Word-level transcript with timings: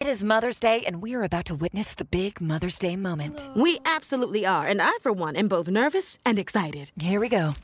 It 0.00 0.06
is 0.06 0.22
Mother's 0.22 0.60
Day, 0.60 0.84
and 0.86 1.02
we 1.02 1.16
are 1.16 1.24
about 1.24 1.46
to 1.46 1.56
witness 1.56 1.92
the 1.92 2.04
big 2.04 2.40
Mother's 2.40 2.78
Day 2.78 2.94
moment. 2.94 3.50
We 3.56 3.80
absolutely 3.84 4.46
are, 4.46 4.64
and 4.64 4.80
I, 4.80 4.92
for 5.02 5.12
one, 5.12 5.34
am 5.34 5.48
both 5.48 5.66
nervous 5.66 6.20
and 6.24 6.38
excited. 6.38 6.92
Here 7.00 7.18
we 7.18 7.28
go. 7.28 7.56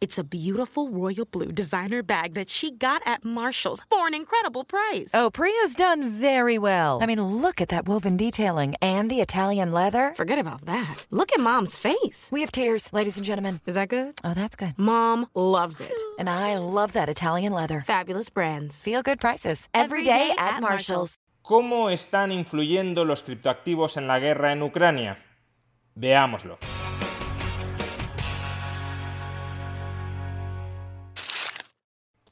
It's 0.00 0.16
a 0.16 0.22
beautiful 0.22 0.90
royal 0.90 1.24
blue 1.24 1.50
designer 1.50 2.02
bag 2.04 2.34
that 2.34 2.48
she 2.48 2.70
got 2.70 3.02
at 3.04 3.24
Marshall's 3.24 3.82
for 3.90 4.06
an 4.06 4.14
incredible 4.14 4.62
price. 4.62 5.10
Oh, 5.12 5.28
Priya's 5.30 5.74
done 5.74 6.08
very 6.08 6.56
well. 6.56 7.00
I 7.02 7.06
mean, 7.06 7.20
look 7.20 7.60
at 7.60 7.68
that 7.70 7.86
woven 7.86 8.16
detailing 8.16 8.74
and 8.80 9.10
the 9.10 9.20
Italian 9.20 9.72
leather. 9.72 10.12
Forget 10.14 10.38
about 10.38 10.66
that. 10.66 11.06
Look 11.10 11.32
at 11.32 11.40
Mom's 11.40 11.74
face. 11.76 12.28
We 12.30 12.42
have 12.42 12.52
tears, 12.52 12.92
ladies 12.92 13.16
and 13.16 13.26
gentlemen. 13.26 13.60
Is 13.66 13.74
that 13.74 13.88
good? 13.88 14.14
Oh, 14.22 14.34
that's 14.34 14.54
good. 14.54 14.74
Mom 14.78 15.26
loves 15.34 15.80
it. 15.80 16.00
And 16.18 16.28
I 16.28 16.58
love 16.58 16.92
that 16.94 17.08
Italian 17.08 17.52
leather. 17.52 17.80
Fabulous 17.86 18.28
brands. 18.28 18.82
Feel 18.82 19.02
good 19.02 19.20
prices. 19.20 19.68
Every 19.72 20.02
day 20.02 20.32
at 20.36 20.60
Marshall's. 20.60 21.14
¿Cómo 21.42 21.90
están 21.90 22.30
influyendo 22.32 23.04
los 23.04 23.22
criptoactivos 23.22 23.96
en 23.96 24.06
la 24.06 24.18
guerra 24.18 24.52
en 24.52 24.62
Ucrania? 24.62 25.18
Veámoslo. 25.94 26.58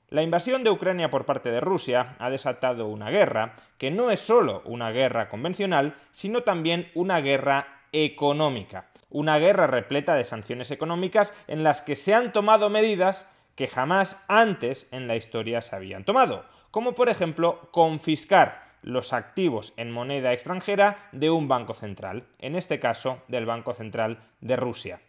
La 0.08 0.22
invasión 0.22 0.62
de 0.62 0.70
Ucrania 0.70 1.10
por 1.10 1.26
parte 1.26 1.50
de 1.50 1.60
Rusia 1.60 2.14
ha 2.20 2.30
desatado 2.30 2.86
una 2.86 3.10
guerra 3.10 3.56
que 3.76 3.90
no 3.90 4.12
es 4.12 4.20
solo 4.20 4.62
una 4.64 4.92
guerra 4.92 5.28
convencional, 5.28 5.96
sino 6.12 6.44
también 6.44 6.92
una 6.94 7.20
guerra 7.20 7.80
económica. 7.90 8.86
Una 9.10 9.38
guerra 9.38 9.66
repleta 9.66 10.14
de 10.14 10.24
sanciones 10.24 10.70
económicas 10.70 11.34
en 11.48 11.64
las 11.64 11.82
que 11.82 11.96
se 11.96 12.14
han 12.14 12.32
tomado 12.32 12.70
medidas 12.70 13.28
que 13.56 13.66
jamás 13.66 14.22
antes 14.28 14.86
en 14.92 15.08
la 15.08 15.16
historia 15.16 15.60
se 15.60 15.74
habían 15.74 16.04
tomado, 16.04 16.44
como 16.70 16.94
por 16.94 17.08
ejemplo 17.08 17.68
confiscar 17.72 18.76
los 18.82 19.12
activos 19.12 19.74
en 19.76 19.90
moneda 19.90 20.32
extranjera 20.32 21.08
de 21.10 21.30
un 21.30 21.48
banco 21.48 21.74
central, 21.74 22.28
en 22.38 22.54
este 22.54 22.78
caso 22.78 23.22
del 23.26 23.44
Banco 23.44 23.74
Central 23.74 24.20
de 24.40 24.54
Rusia. 24.54 25.00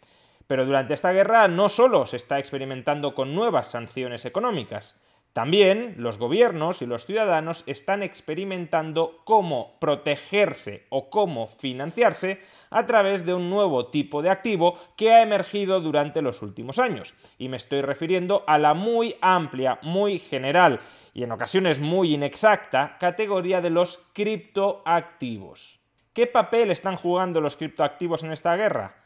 Pero 0.47 0.65
durante 0.65 0.93
esta 0.93 1.11
guerra 1.11 1.47
no 1.47 1.69
solo 1.69 2.07
se 2.07 2.17
está 2.17 2.39
experimentando 2.39 3.13
con 3.13 3.35
nuevas 3.35 3.69
sanciones 3.69 4.25
económicas, 4.25 4.99
también 5.37 5.93
los 5.97 6.17
gobiernos 6.17 6.81
y 6.81 6.87
los 6.87 7.05
ciudadanos 7.05 7.63
están 7.67 8.01
experimentando 8.01 9.21
cómo 9.23 9.77
protegerse 9.79 10.87
o 10.89 11.11
cómo 11.11 11.45
financiarse 11.45 12.41
a 12.71 12.87
través 12.87 13.23
de 13.23 13.35
un 13.35 13.47
nuevo 13.47 13.91
tipo 13.91 14.23
de 14.23 14.31
activo 14.31 14.79
que 14.95 15.11
ha 15.13 15.21
emergido 15.21 15.79
durante 15.79 16.23
los 16.23 16.41
últimos 16.41 16.79
años. 16.79 17.13
Y 17.37 17.49
me 17.49 17.57
estoy 17.57 17.81
refiriendo 17.81 18.45
a 18.47 18.57
la 18.57 18.73
muy 18.73 19.15
amplia, 19.21 19.77
muy 19.83 20.17
general 20.17 20.79
y 21.13 21.21
en 21.21 21.31
ocasiones 21.31 21.79
muy 21.79 22.15
inexacta 22.15 22.97
categoría 22.99 23.61
de 23.61 23.69
los 23.69 23.99
criptoactivos. 24.13 25.79
¿Qué 26.13 26.25
papel 26.25 26.71
están 26.71 26.95
jugando 26.95 27.41
los 27.41 27.57
criptoactivos 27.57 28.23
en 28.23 28.31
esta 28.31 28.55
guerra? 28.55 28.96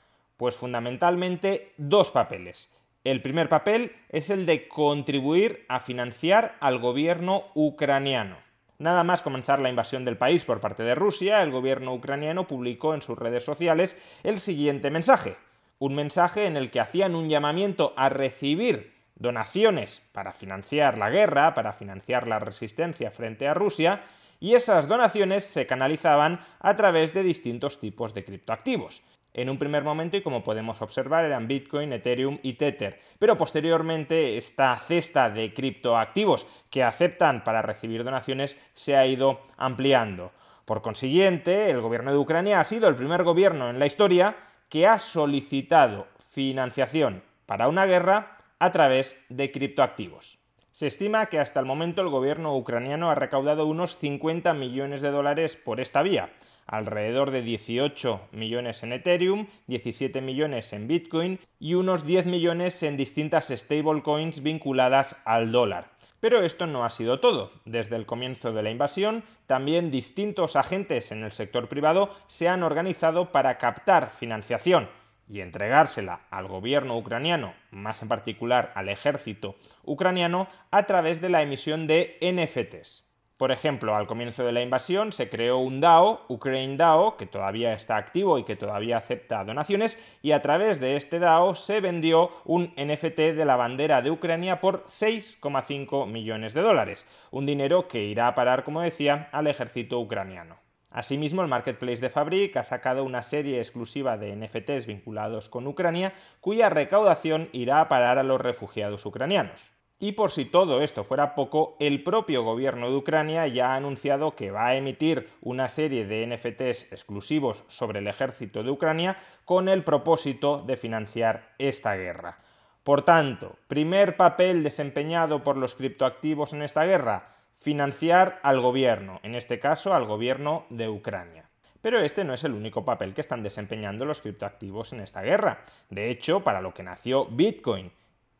Pues 0.41 0.56
fundamentalmente 0.56 1.72
dos 1.78 2.09
papeles. 2.09 2.72
El 3.03 3.22
primer 3.22 3.47
papel 3.47 3.96
es 4.09 4.31
el 4.31 4.47
de 4.47 4.68
contribuir 4.68 5.68
a 5.69 5.79
financiar 5.79 6.56
al 6.59 6.79
gobierno 6.79 7.44
ucraniano. 7.53 8.38
Nada 8.80 9.03
más 9.03 9.22
comenzar 9.22 9.62
la 9.62 9.69
invasión 9.69 10.03
del 10.03 10.18
país 10.18 10.44
por 10.44 10.59
parte 10.59 10.81
de 10.81 10.96
Rusia, 10.96 11.44
el 11.44 11.51
gobierno 11.51 11.94
ucraniano 11.94 12.47
publicó 12.47 12.96
en 12.96 13.03
sus 13.03 13.19
redes 13.19 13.46
sociales 13.46 14.01
el 14.24 14.40
siguiente 14.40 14.90
mensaje. 14.90 15.35
Un 15.78 15.94
mensaje 15.94 16.47
en 16.47 16.57
el 16.57 16.72
que 16.72 16.80
hacían 16.80 17.13
un 17.13 17.30
llamamiento 17.30 17.94
a 17.96 18.09
recibir 18.09 18.96
donaciones 19.13 20.01
para 20.12 20.31
financiar 20.31 20.97
la 20.97 21.12
guerra, 21.12 21.53
para 21.53 21.74
financiar 21.74 22.25
la 22.28 22.40
resistencia 22.40 23.12
frente 23.12 23.47
a 23.47 23.53
Rusia, 23.53 24.01
y 24.41 24.56
esas 24.56 24.90
donaciones 24.90 25.46
se 25.46 25.68
canalizaban 25.68 26.41
a 26.59 26.75
través 26.75 27.13
de 27.13 27.24
distintos 27.24 27.79
tipos 27.79 28.13
de 28.13 28.25
criptoactivos. 28.25 29.03
En 29.34 29.50
un 29.50 29.57
primer 29.57 29.84
momento, 29.84 30.18
y 30.18 30.22
como 30.22 30.44
podemos 30.44 30.81
observar, 30.81 31.24
eran 31.24 31.47
Bitcoin, 31.47 31.94
Ethereum 31.94 32.40
y 32.44 32.53
Tether. 32.53 33.00
Pero 33.18 33.38
posteriormente 33.38 34.35
esta 34.35 34.75
cesta 34.78 35.30
de 35.30 35.53
criptoactivos 35.53 36.47
que 36.69 36.84
aceptan 36.84 37.46
para 37.46 37.62
recibir 37.62 38.03
donaciones 38.03 38.59
se 38.74 38.97
ha 38.97 39.06
ido 39.06 39.41
ampliando. 39.56 40.34
Por 40.66 40.81
consiguiente, 40.81 41.69
el 41.69 41.80
gobierno 41.80 42.12
de 42.12 42.18
Ucrania 42.18 42.59
ha 42.59 42.66
sido 42.66 42.90
el 42.90 42.96
primer 42.96 43.24
gobierno 43.24 43.69
en 43.69 43.80
la 43.80 43.85
historia 43.85 44.35
que 44.68 44.88
ha 44.88 45.00
solicitado 45.00 46.07
financiación 46.30 47.24
para 47.46 47.68
una 47.68 47.85
guerra 47.85 48.38
a 48.57 48.72
través 48.72 49.24
de 49.30 49.51
criptoactivos. 49.51 50.41
Se 50.72 50.88
estima 50.88 51.26
que 51.26 51.40
hasta 51.40 51.59
el 51.59 51.66
momento 51.66 52.02
el 52.02 52.08
gobierno 52.08 52.56
ucraniano 52.56 53.12
ha 53.12 53.16
recaudado 53.16 53.66
unos 53.66 53.98
50 53.98 54.54
millones 54.54 55.02
de 55.02 55.12
dólares 55.12 55.58
por 55.58 55.82
esta 55.82 56.02
vía 56.02 56.32
alrededor 56.66 57.32
de 57.32 57.42
18 57.42 58.30
millones 58.32 58.81
en 58.84 58.94
Ethereum, 58.94 59.48
17 59.68 60.22
millones 60.22 60.72
en 60.72 60.88
Bitcoin 60.88 61.40
y 61.60 61.74
unos 61.74 62.06
10 62.06 62.28
millones 62.28 62.81
en 62.84 62.96
distintas 62.96 63.50
stablecoins 63.50 64.42
vinculadas 64.42 65.22
al 65.26 65.52
dólar. 65.52 65.92
Pero 66.22 66.44
esto 66.44 66.68
no 66.68 66.86
ha 66.86 66.90
sido 66.90 67.20
todo. 67.20 67.52
Desde 67.66 67.98
el 67.98 68.06
comienzo 68.06 68.54
de 68.54 68.64
la 68.64 68.70
invasión, 68.70 69.24
también 69.48 69.92
distintos 69.92 70.56
agentes 70.56 71.12
en 71.12 71.24
el 71.24 71.34
sector 71.34 71.68
privado 71.68 72.12
se 72.28 72.48
han 72.48 72.64
organizado 72.64 73.31
para 73.34 73.58
captar 73.58 74.12
financiación 74.12 74.88
y 75.28 75.42
entregársela 75.42 76.22
al 76.30 76.48
gobierno 76.48 76.98
ucraniano, 76.98 77.54
más 77.72 78.02
en 78.02 78.08
particular 78.08 78.72
al 78.76 78.90
ejército 78.90 79.56
ucraniano, 79.84 80.48
a 80.72 80.84
través 80.84 81.22
de 81.22 81.30
la 81.30 81.42
emisión 81.42 81.88
de 81.88 82.18
NFTs. 82.22 83.12
Por 83.42 83.52
ejemplo, 83.52 83.96
al 83.96 84.06
comienzo 84.06 84.46
de 84.46 84.52
la 84.52 84.62
invasión 84.62 85.12
se 85.12 85.28
creó 85.28 85.58
un 85.58 85.81
DAO, 85.81 86.26
Ukraine 86.28 86.78
DAO, 86.78 87.18
que 87.18 87.26
todavía 87.26 87.74
está 87.74 87.98
activo 87.98 88.38
y 88.38 88.44
que 88.44 88.56
todavía 88.56 88.98
acepta 88.98 89.44
donaciones, 89.44 90.00
y 90.22 90.34
a 90.34 90.44
través 90.44 90.80
de 90.80 90.96
este 90.96 91.18
DAO 91.18 91.56
se 91.56 91.81
vendió 91.81 92.30
un 92.46 92.72
NFT 92.78 93.34
de 93.34 93.46
la 93.46 93.56
bandera 93.56 94.04
de 94.04 94.12
Ucrania 94.12 94.62
por 94.62 94.86
6,5 94.86 96.06
millones 96.06 96.54
de 96.54 96.62
dólares, 96.62 97.08
un 97.31 97.48
dinero 97.48 97.88
que 97.88 98.04
irá 98.04 98.28
a 98.28 98.36
parar, 98.36 98.64
como 98.64 98.81
decía, 98.81 99.28
al 99.31 99.48
ejército 99.48 100.00
ucraniano. 100.00 100.61
Asimismo, 100.91 101.41
el 101.41 101.47
marketplace 101.47 102.02
de 102.02 102.09
Fabric 102.09 102.57
ha 102.57 102.63
sacado 102.63 103.06
una 103.06 103.24
serie 103.24 103.59
exclusiva 103.59 104.18
de 104.18 104.35
NFTs 104.35 104.88
vinculados 104.88 105.47
con 105.47 105.66
Ucrania, 105.66 106.13
cuya 106.41 106.69
recaudación 106.69 107.47
irá 107.53 107.79
a 107.79 107.88
parar 107.88 108.19
a 108.19 108.24
los 108.24 108.41
refugiados 108.41 109.06
ucranianos. 109.06 109.72
Y 110.00 110.13
por 110.13 110.31
si 110.31 110.46
todo 110.46 110.81
esto 110.81 111.03
fuera 111.03 111.35
poco, 111.35 111.78
el 111.80 112.03
propio 112.03 112.44
gobierno 112.44 112.90
de 112.90 112.97
Ucrania 112.97 113.47
ya 113.47 113.72
ha 113.72 113.75
anunciado 113.75 114.35
que 114.35 114.51
va 114.51 114.68
a 114.68 114.75
emitir 114.75 115.30
una 115.41 115.69
serie 115.69 116.06
de 116.06 116.25
NFTs 116.25 116.91
exclusivos 116.91 117.63
sobre 117.68 118.00
el 118.00 118.07
ejército 118.07 118.63
de 118.63 118.72
Ucrania 118.72 119.18
con 119.46 119.69
el 119.69 119.84
propósito 119.84 120.63
de 120.66 120.75
financiar 120.75 121.53
esta 121.59 121.96
guerra. 121.96 122.40
Por 122.84 123.03
tanto, 123.03 123.57
primer 123.68 124.18
papel 124.18 124.63
desempeñado 124.63 125.44
por 125.44 125.56
los 125.56 125.75
criptoactivos 125.75 126.53
en 126.53 126.63
esta 126.63 126.84
guerra, 126.84 127.35
financiar 127.62 128.40
al 128.42 128.60
gobierno, 128.60 129.19
en 129.22 129.36
este 129.36 129.60
caso 129.60 129.94
al 129.94 130.06
gobierno 130.06 130.66
de 130.72 130.90
Ucrania. 130.90 131.46
Pero 131.81 132.00
este 132.00 132.24
no 132.24 132.34
es 132.34 132.44
el 132.44 132.54
único 132.54 132.84
papel 132.84 133.13
que 133.13 133.22
están 133.22 133.44
desempeñando 133.44 134.04
los 134.04 134.22
criptoactivos 134.22 134.94
en 134.94 135.02
esta 135.02 135.22
guerra. 135.22 135.63
De 135.90 136.10
hecho, 136.10 136.44
para 136.44 136.62
lo 136.62 136.74
que 136.74 136.84
nació 136.84 137.25
Bitcoin 137.25 137.92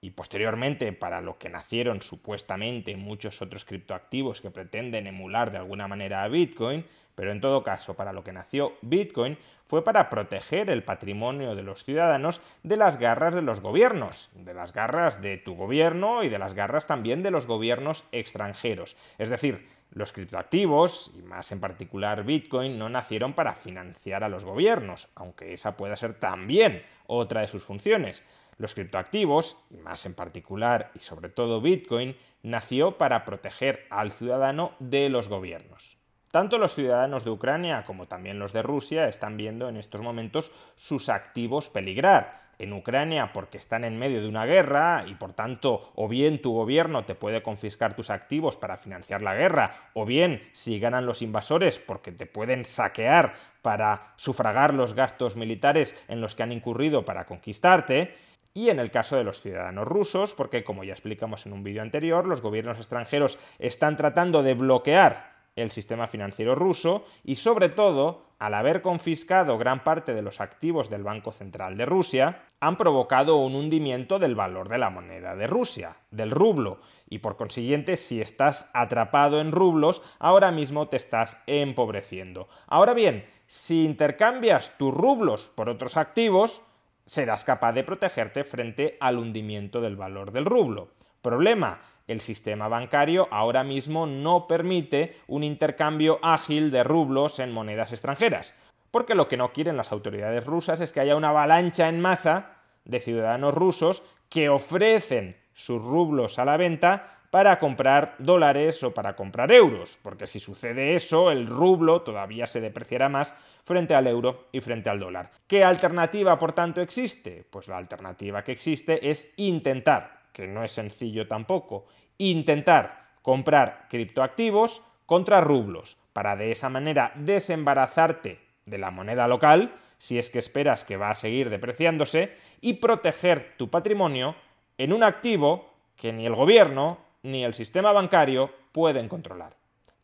y 0.04 0.10
posteriormente 0.10 0.92
para 0.94 1.22
lo 1.22 1.38
que 1.38 1.48
nacieron 1.48 2.02
supuestamente 2.02 2.98
muchos 2.98 3.40
otros 3.44 3.66
criptoactivos 3.66 4.42
que 4.42 4.50
pretenden 4.50 5.06
emular 5.06 5.52
de 5.52 5.60
alguna 5.60 5.88
manera 5.88 6.24
a 6.24 6.28
Bitcoin, 6.28 6.86
pero 7.14 7.32
en 7.32 7.40
todo 7.40 7.62
caso 7.62 7.94
para 7.94 8.12
lo 8.12 8.24
que 8.24 8.34
nació 8.34 8.74
Bitcoin 8.82 9.38
fue 9.68 9.84
para 9.84 10.10
proteger 10.10 10.72
el 10.72 10.84
patrimonio 10.84 11.54
de 11.54 11.62
los 11.62 11.86
ciudadanos 11.86 12.42
de 12.64 12.78
las 12.78 12.98
garras 12.98 13.36
de 13.36 13.44
los 13.44 13.62
gobiernos, 13.62 14.32
de 14.34 14.56
las 14.56 14.74
garras 14.74 15.22
de 15.22 15.38
tu 15.38 15.56
gobierno 15.56 16.24
y 16.24 16.30
de 16.30 16.40
las 16.40 16.56
garras 16.56 16.88
también 16.88 17.22
de 17.22 17.30
los 17.30 17.46
gobiernos 17.46 18.04
extranjeros. 18.12 18.98
Es 19.20 19.30
decir, 19.30 19.68
los 19.92 20.14
criptoactivos, 20.14 21.12
y 21.20 21.22
más 21.22 21.52
en 21.52 21.60
particular 21.60 22.24
Bitcoin, 22.24 22.80
no 22.80 22.90
nacieron 22.90 23.34
para 23.34 23.54
financiar 23.54 24.24
a 24.24 24.30
los 24.30 24.46
gobiernos, 24.46 25.10
aunque 25.16 25.54
esa 25.54 25.78
pueda 25.78 25.96
ser 25.96 26.14
también 26.16 26.84
otra 27.06 27.42
de 27.42 27.50
sus 27.50 27.64
funciones 27.64 28.24
Los 28.62 28.76
criptoactivos, 28.76 29.58
y 29.72 29.78
más 29.78 30.06
en 30.06 30.14
particular 30.14 30.92
y 30.94 31.00
sobre 31.00 31.30
todo 31.30 31.62
Bitcoin, 31.62 32.16
nació 32.44 32.96
para 33.00 33.26
proteger 33.26 33.88
al 33.90 34.12
ciudadano 34.12 34.74
de 34.78 35.10
los 35.10 35.30
gobiernos. 35.30 35.98
Tanto 36.30 36.60
los 36.60 36.76
ciudadanos 36.76 37.26
de 37.26 37.32
Ucrania 37.32 37.86
como 37.88 38.06
también 38.06 38.38
los 38.38 38.54
de 38.54 38.62
Rusia 38.62 39.08
están 39.08 39.36
viendo 39.36 39.68
en 39.68 39.78
estos 39.78 40.02
momentos 40.02 40.52
sus 40.76 41.10
activos 41.10 41.72
peligrar. 41.72 42.40
En 42.60 42.74
Ucrania 42.74 43.34
porque 43.34 43.58
están 43.58 43.84
en 43.84 43.98
medio 43.98 44.22
de 44.22 44.28
una 44.28 44.46
guerra 44.46 45.06
y 45.08 45.16
por 45.16 45.34
tanto 45.34 45.92
o 45.96 46.08
bien 46.08 46.40
tu 46.44 46.54
gobierno 46.54 47.06
te 47.06 47.16
puede 47.16 47.42
confiscar 47.42 47.96
tus 47.96 48.12
activos 48.12 48.58
para 48.58 48.78
financiar 48.78 49.24
la 49.24 49.34
guerra 49.34 49.90
o 49.96 50.06
bien 50.06 50.48
si 50.54 50.80
ganan 50.80 51.08
los 51.08 51.24
invasores 51.24 51.80
porque 51.80 52.12
te 52.12 52.28
pueden 52.28 52.64
saquear 52.64 53.34
para 53.64 54.14
sufragar 54.18 54.76
los 54.76 54.94
gastos 54.94 55.36
militares 55.36 56.00
en 56.08 56.22
los 56.22 56.36
que 56.36 56.44
han 56.44 56.52
incurrido 56.52 57.04
para 57.04 57.26
conquistarte 57.26 58.14
y 58.54 58.70
en 58.70 58.80
el 58.80 58.92
caso 58.92 59.16
de 59.16 59.24
los 59.24 59.42
ciudadanos 59.42 59.88
rusos, 59.88 60.34
porque 60.34 60.64
como 60.64 60.84
ya 60.84 60.94
explicamos 60.94 61.46
en 61.46 61.54
un 61.54 61.64
vídeo 61.64 61.82
anterior, 61.82 62.26
los 62.26 62.42
gobiernos 62.42 62.78
extranjeros 62.78 63.38
están 63.60 63.98
tratando 63.98 64.44
de 64.44 64.54
bloquear 64.54 65.32
el 65.56 65.72
sistema 65.72 66.08
financiero 66.08 66.56
ruso 66.56 67.06
y 67.24 67.36
sobre 67.36 67.70
todo, 67.70 68.26
al 68.40 68.54
haber 68.54 68.82
confiscado 68.82 69.58
gran 69.58 69.84
parte 69.84 70.14
de 70.14 70.22
los 70.22 70.42
activos 70.42 70.90
del 70.90 71.04
Banco 71.04 71.32
Central 71.32 71.78
de 71.78 71.86
Rusia, 71.86 72.44
han 72.60 72.78
provocado 72.78 73.36
un 73.38 73.56
hundimiento 73.56 74.18
del 74.18 74.36
valor 74.36 74.70
de 74.70 74.78
la 74.78 74.90
moneda 74.90 75.36
de 75.36 75.48
Rusia, 75.48 75.98
del 76.10 76.32
rublo, 76.32 76.80
y 77.10 77.20
por 77.20 77.36
consiguiente, 77.36 77.98
si 77.98 78.22
estás 78.22 78.72
atrapado 78.74 79.42
en 79.42 79.52
rublos, 79.52 80.02
ahora 80.18 80.52
mismo 80.52 80.88
te 80.88 80.98
estás 80.98 81.42
empobreciendo. 81.46 82.48
Ahora 82.68 82.94
bien, 82.94 83.26
si 83.48 83.84
intercambias 83.84 84.78
tus 84.78 84.94
rublos 84.94 85.52
por 85.54 85.68
otros 85.68 85.98
activos, 85.98 86.62
serás 87.12 87.44
capaz 87.44 87.74
de 87.74 87.84
protegerte 87.84 88.46
frente 88.46 88.96
al 89.02 89.18
hundimiento 89.18 89.82
del 89.82 89.98
valor 89.98 90.32
del 90.32 90.46
rublo. 90.46 90.92
Problema, 91.22 91.82
el 92.08 92.22
sistema 92.22 92.70
bancario 92.70 93.28
ahora 93.32 93.66
mismo 93.66 94.06
no 94.06 94.48
permite 94.48 95.18
un 95.28 95.44
intercambio 95.44 96.20
ágil 96.22 96.72
de 96.72 96.86
rublos 96.86 97.40
en 97.40 97.52
monedas 97.52 97.92
extranjeras, 97.92 98.54
porque 98.92 99.14
lo 99.14 99.28
que 99.28 99.36
no 99.36 99.52
quieren 99.52 99.76
las 99.76 99.92
autoridades 99.92 100.46
rusas 100.46 100.80
es 100.80 100.94
que 100.94 101.02
haya 101.02 101.18
una 101.18 101.32
avalancha 101.32 101.90
en 101.90 102.00
masa 102.00 102.54
de 102.86 103.02
ciudadanos 103.02 103.56
rusos 103.56 104.04
que 104.30 104.48
ofrecen 104.48 105.36
sus 105.54 105.82
rublos 105.82 106.40
a 106.40 106.46
la 106.46 106.56
venta 106.56 107.20
para 107.32 107.60
comprar 107.60 108.16
dólares 108.20 108.84
o 108.84 108.94
para 108.94 109.16
comprar 109.16 109.52
euros, 109.54 109.98
porque 110.04 110.28
si 110.28 110.40
sucede 110.40 110.96
eso, 110.96 111.32
el 111.32 111.48
rublo 111.48 112.02
todavía 112.02 112.46
se 112.46 112.60
depreciará 112.60 113.08
más 113.08 113.34
frente 113.64 113.96
al 113.96 114.06
euro 114.06 114.50
y 114.52 114.60
frente 114.60 114.90
al 114.90 115.00
dólar. 115.00 115.32
¿Qué 115.48 115.64
alternativa, 115.64 116.38
por 116.38 116.52
tanto, 116.52 116.82
existe? 116.82 117.46
Pues 117.50 117.70
la 117.70 117.78
alternativa 117.78 118.44
que 118.44 118.52
existe 118.52 119.10
es 119.10 119.34
intentar 119.38 120.24
que 120.34 120.46
no 120.46 120.64
es 120.64 120.74
sencillo 120.74 121.28
tampoco, 121.28 121.86
intentar 122.18 123.16
comprar 123.22 123.88
criptoactivos 123.90 124.82
contra 125.06 125.42
rublos, 125.42 125.98
para 126.14 126.36
de 126.36 126.52
esa 126.52 126.70
manera 126.70 127.14
desembarazarte 127.16 128.40
de 128.66 128.78
la 128.78 128.92
moneda 128.92 129.28
local, 129.28 129.74
si 129.98 130.20
es 130.20 130.30
que 130.30 130.40
esperas 130.40 130.84
que 130.84 130.98
va 130.98 131.12
a 131.12 131.16
seguir 131.16 131.50
depreciándose, 131.50 132.36
y 132.60 132.74
proteger 132.74 133.56
tu 133.58 133.70
patrimonio 133.70 134.36
en 134.78 134.92
un 134.92 135.04
activo 135.04 135.74
que 135.96 136.12
ni 136.12 136.26
el 136.26 136.36
gobierno 136.36 137.11
ni 137.24 137.44
el 137.44 137.54
sistema 137.54 137.92
bancario 137.92 138.52
pueden 138.72 139.08
controlar. 139.10 139.56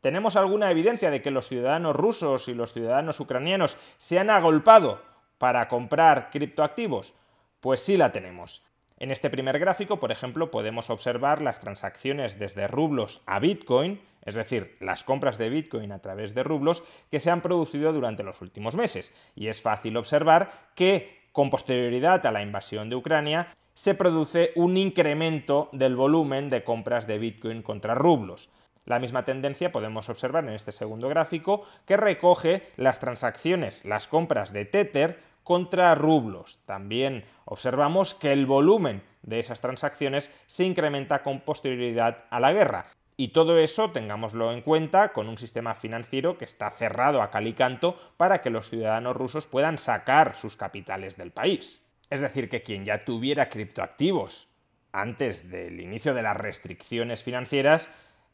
¿Tenemos 0.02 0.36
alguna 0.36 0.72
evidencia 0.72 1.10
de 1.10 1.22
que 1.22 1.32
los 1.32 1.48
ciudadanos 1.48 1.96
rusos 1.96 2.48
y 2.48 2.54
los 2.54 2.74
ciudadanos 2.74 3.20
ucranianos 3.20 3.78
se 3.98 4.20
han 4.20 4.30
agolpado 4.30 5.02
para 5.38 5.68
comprar 5.68 6.30
criptoactivos? 6.30 7.16
Pues 7.60 7.82
sí 7.82 7.98
la 7.98 8.12
tenemos. 8.12 8.64
En 9.00 9.12
este 9.12 9.30
primer 9.30 9.60
gráfico, 9.60 10.00
por 10.00 10.12
ejemplo, 10.12 10.50
podemos 10.50 10.90
observar 10.90 11.42
las 11.42 11.60
transacciones 11.60 12.40
desde 12.40 12.68
rublos 12.68 13.22
a 13.28 13.40
Bitcoin, 13.40 14.02
es 14.26 14.36
decir, 14.36 14.76
las 14.80 15.04
compras 15.04 15.38
de 15.38 15.50
Bitcoin 15.50 15.92
a 15.92 16.00
través 16.00 16.34
de 16.34 16.44
rublos 16.44 16.84
que 17.12 17.20
se 17.20 17.30
han 17.30 17.42
producido 17.42 17.94
durante 17.94 18.24
los 18.24 18.42
últimos 18.42 18.76
meses. 18.76 19.14
Y 19.36 19.50
es 19.50 19.62
fácil 19.62 19.98
observar 19.98 20.52
que, 20.74 21.28
con 21.32 21.50
posterioridad 21.52 22.26
a 22.26 22.32
la 22.32 22.42
invasión 22.42 22.90
de 22.90 22.96
Ucrania, 22.96 23.50
se 23.78 23.94
produce 23.94 24.54
un 24.56 24.76
incremento 24.76 25.70
del 25.72 25.96
volumen 25.96 26.50
de 26.50 26.64
compras 26.64 27.06
de 27.06 27.20
Bitcoin 27.20 27.62
contra 27.62 27.94
rublos. 27.94 28.50
La 28.86 28.98
misma 28.98 29.24
tendencia 29.24 29.72
podemos 29.72 30.10
observar 30.10 30.46
en 30.46 30.54
este 30.56 30.72
segundo 30.72 31.08
gráfico 31.10 31.62
que 31.86 31.96
recoge 31.96 32.64
las 32.76 32.98
transacciones, 32.98 33.86
las 33.86 34.08
compras 34.08 34.52
de 34.52 34.66
Tether 34.66 35.20
contra 35.44 35.94
rublos. 35.94 36.58
También 36.66 37.24
observamos 37.46 38.16
que 38.16 38.34
el 38.34 38.48
volumen 38.48 39.04
de 39.22 39.38
esas 39.38 39.62
transacciones 39.62 40.34
se 40.48 40.64
incrementa 40.64 41.22
con 41.22 41.42
posterioridad 41.42 42.26
a 42.32 42.40
la 42.40 42.54
guerra. 42.54 42.88
Y 43.16 43.28
todo 43.28 43.60
eso 43.60 43.92
tengámoslo 43.92 44.54
en 44.54 44.64
cuenta 44.64 45.14
con 45.14 45.30
un 45.30 45.38
sistema 45.38 45.76
financiero 45.76 46.40
que 46.40 46.46
está 46.46 46.72
cerrado 46.72 47.22
a 47.22 47.30
cal 47.30 47.46
y 47.46 47.54
canto 47.54 47.96
para 48.18 48.42
que 48.42 48.50
los 48.50 48.72
ciudadanos 48.72 49.16
rusos 49.16 49.46
puedan 49.46 49.78
sacar 49.78 50.36
sus 50.36 50.56
capitales 50.56 51.16
del 51.16 51.30
país. 51.30 51.87
Es 52.10 52.22
decir, 52.22 52.50
que 52.50 52.64
quien 52.64 52.86
ya 52.86 53.06
tuviera 53.06 53.50
criptoactivos 53.50 54.48
antes 54.92 55.50
del 55.50 55.80
inicio 55.80 56.14
de 56.14 56.22
las 56.22 56.38
restricciones 56.38 57.24
financieras 57.24 57.90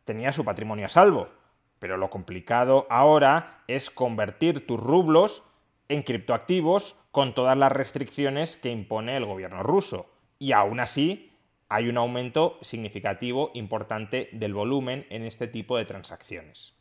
tenía 0.06 0.32
su 0.32 0.46
patrimonio 0.46 0.86
a 0.86 0.90
salvo. 0.90 1.30
Pero 1.80 1.98
lo 1.98 2.10
complicado 2.10 2.88
ahora 2.90 3.64
es 3.68 3.90
convertir 3.90 4.66
tus 4.66 4.80
rublos 4.80 5.44
en 5.90 6.04
criptoactivos 6.04 7.04
con 7.12 7.34
todas 7.34 7.58
las 7.58 7.72
restricciones 7.72 8.56
que 8.56 8.70
impone 8.70 9.18
el 9.18 9.26
gobierno 9.26 9.64
ruso. 9.64 10.10
Y 10.40 10.52
aún 10.52 10.80
así 10.80 11.32
hay 11.70 11.90
un 11.90 11.98
aumento 11.98 12.60
significativo 12.62 13.52
importante 13.54 14.30
del 14.32 14.54
volumen 14.54 15.06
en 15.10 15.24
este 15.24 15.48
tipo 15.48 15.78
de 15.78 15.86
transacciones. 15.86 16.76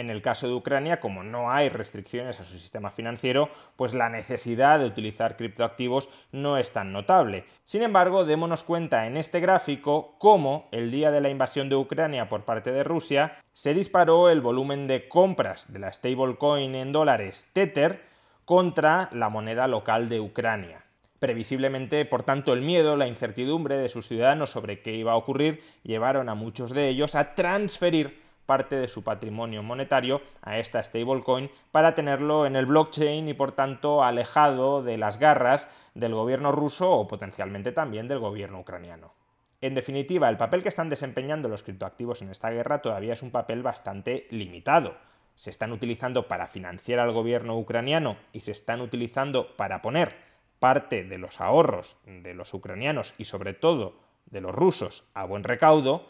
En 0.00 0.08
el 0.08 0.22
caso 0.22 0.48
de 0.48 0.54
Ucrania, 0.54 0.98
como 0.98 1.22
no 1.22 1.50
hay 1.50 1.68
restricciones 1.68 2.40
a 2.40 2.44
su 2.44 2.58
sistema 2.58 2.90
financiero, 2.90 3.50
pues 3.76 3.92
la 3.92 4.08
necesidad 4.08 4.78
de 4.78 4.86
utilizar 4.86 5.36
criptoactivos 5.36 6.08
no 6.32 6.56
es 6.56 6.72
tan 6.72 6.90
notable. 6.90 7.44
Sin 7.64 7.82
embargo, 7.82 8.24
démonos 8.24 8.64
cuenta 8.64 9.06
en 9.06 9.18
este 9.18 9.40
gráfico 9.40 10.14
cómo 10.16 10.68
el 10.72 10.90
día 10.90 11.10
de 11.10 11.20
la 11.20 11.28
invasión 11.28 11.68
de 11.68 11.76
Ucrania 11.76 12.30
por 12.30 12.46
parte 12.46 12.72
de 12.72 12.82
Rusia 12.82 13.36
se 13.52 13.74
disparó 13.74 14.30
el 14.30 14.40
volumen 14.40 14.86
de 14.86 15.06
compras 15.06 15.70
de 15.70 15.80
la 15.80 15.92
stablecoin 15.92 16.74
en 16.74 16.92
dólares 16.92 17.50
Tether 17.52 18.00
contra 18.46 19.10
la 19.12 19.28
moneda 19.28 19.68
local 19.68 20.08
de 20.08 20.20
Ucrania. 20.20 20.82
Previsiblemente, 21.18 22.06
por 22.06 22.22
tanto, 22.22 22.54
el 22.54 22.62
miedo, 22.62 22.96
la 22.96 23.06
incertidumbre 23.06 23.76
de 23.76 23.90
sus 23.90 24.08
ciudadanos 24.08 24.48
sobre 24.48 24.80
qué 24.80 24.94
iba 24.94 25.12
a 25.12 25.16
ocurrir 25.16 25.62
llevaron 25.82 26.30
a 26.30 26.34
muchos 26.34 26.72
de 26.72 26.88
ellos 26.88 27.14
a 27.14 27.34
transferir 27.34 28.29
parte 28.50 28.74
de 28.74 28.88
su 28.88 29.04
patrimonio 29.04 29.62
monetario 29.62 30.22
a 30.42 30.58
esta 30.58 30.82
stablecoin 30.82 31.52
para 31.70 31.94
tenerlo 31.94 32.46
en 32.46 32.56
el 32.56 32.66
blockchain 32.66 33.28
y 33.28 33.32
por 33.34 33.52
tanto 33.52 34.02
alejado 34.02 34.82
de 34.82 34.98
las 34.98 35.20
garras 35.20 35.68
del 35.94 36.16
gobierno 36.16 36.50
ruso 36.50 36.90
o 36.90 37.06
potencialmente 37.06 37.70
también 37.70 38.08
del 38.08 38.18
gobierno 38.18 38.58
ucraniano. 38.58 39.14
En 39.60 39.76
definitiva, 39.76 40.28
el 40.28 40.36
papel 40.36 40.64
que 40.64 40.68
están 40.68 40.88
desempeñando 40.88 41.48
los 41.48 41.62
criptoactivos 41.62 42.22
en 42.22 42.30
esta 42.30 42.50
guerra 42.50 42.82
todavía 42.82 43.12
es 43.12 43.22
un 43.22 43.30
papel 43.30 43.62
bastante 43.62 44.26
limitado 44.30 44.96
se 45.36 45.48
están 45.48 45.70
utilizando 45.72 46.28
para 46.28 46.48
financiar 46.48 46.98
al 46.98 47.12
gobierno 47.12 47.56
ucraniano 47.56 48.16
y 48.32 48.40
se 48.40 48.50
están 48.50 48.80
utilizando 48.80 49.56
para 49.56 49.80
poner 49.80 50.14
parte 50.58 51.04
de 51.04 51.18
los 51.18 51.40
ahorros 51.40 51.96
de 52.04 52.34
los 52.34 52.52
ucranianos 52.52 53.14
y 53.16 53.26
sobre 53.26 53.54
todo 53.54 53.94
de 54.26 54.40
los 54.40 54.54
rusos 54.54 55.08
a 55.14 55.24
buen 55.24 55.44
recaudo, 55.44 56.04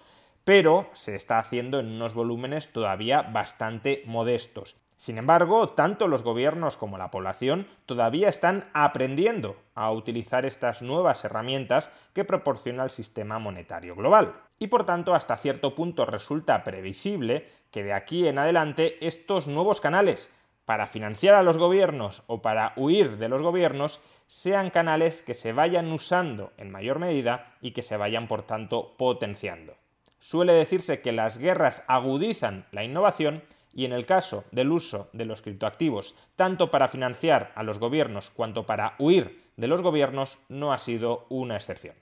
pero 0.44 0.88
se 0.92 1.14
está 1.14 1.38
haciendo 1.38 1.80
en 1.80 1.86
unos 1.86 2.14
volúmenes 2.14 2.72
todavía 2.72 3.22
bastante 3.22 4.02
modestos. 4.06 4.76
Sin 5.00 5.16
embargo, 5.16 5.70
tanto 5.70 6.08
los 6.08 6.22
gobiernos 6.22 6.76
como 6.76 6.98
la 6.98 7.10
población 7.10 7.66
todavía 7.86 8.28
están 8.28 8.68
aprendiendo 8.74 9.56
a 9.74 9.90
utilizar 9.92 10.44
estas 10.44 10.82
nuevas 10.82 11.24
herramientas 11.24 11.90
que 12.12 12.26
proporciona 12.26 12.84
el 12.84 12.90
sistema 12.90 13.38
monetario 13.38 13.96
global. 13.96 14.34
Y 14.58 14.66
por 14.66 14.84
tanto, 14.84 15.14
hasta 15.14 15.38
cierto 15.38 15.74
punto 15.74 16.04
resulta 16.04 16.64
previsible 16.64 17.48
que 17.70 17.82
de 17.82 17.94
aquí 17.94 18.28
en 18.28 18.38
adelante 18.38 18.98
estos 19.00 19.46
nuevos 19.46 19.80
canales 19.80 20.34
para 20.66 20.86
financiar 20.86 21.34
a 21.34 21.42
los 21.42 21.56
gobiernos 21.56 22.22
o 22.26 22.42
para 22.42 22.74
huir 22.76 23.16
de 23.16 23.30
los 23.30 23.40
gobiernos 23.40 24.00
sean 24.26 24.68
canales 24.68 25.22
que 25.22 25.32
se 25.32 25.54
vayan 25.54 25.90
usando 25.90 26.52
en 26.58 26.70
mayor 26.70 26.98
medida 26.98 27.54
y 27.62 27.70
que 27.72 27.80
se 27.82 27.96
vayan 27.96 28.28
por 28.28 28.42
tanto 28.42 28.94
potenciando. 28.98 29.76
Suele 30.20 30.52
decirse 30.52 31.00
que 31.00 31.12
las 31.12 31.38
guerras 31.38 31.82
agudizan 31.88 32.66
la 32.72 32.84
innovación 32.84 33.42
y 33.72 33.86
en 33.86 33.92
el 33.92 34.04
caso 34.04 34.44
del 34.52 34.70
uso 34.70 35.08
de 35.14 35.24
los 35.24 35.40
criptoactivos, 35.40 36.14
tanto 36.36 36.70
para 36.70 36.88
financiar 36.88 37.52
a 37.54 37.62
los 37.62 37.78
gobiernos 37.78 38.28
cuanto 38.28 38.66
para 38.66 38.96
huir 38.98 39.42
de 39.56 39.66
los 39.66 39.80
gobiernos, 39.80 40.38
no 40.48 40.72
ha 40.72 40.78
sido 40.78 41.26
una 41.30 41.56
excepción. 41.56 41.94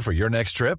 For 0.00 0.12
your 0.12 0.30
next 0.30 0.56
trip? 0.56 0.78